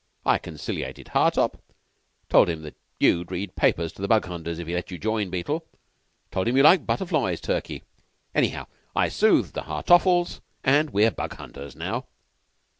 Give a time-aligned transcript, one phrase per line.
[0.25, 1.61] I conciliated Hartopp.
[2.27, 5.29] 'Told him that you'd read papers to the Bug hunters if he'd let you join,
[5.29, 5.63] Beetle.
[6.31, 7.83] 'Told him you liked butterflies, Turkey.
[8.33, 12.07] Anyhow, I soothed the Hartoffles, and we're Bug hunters now."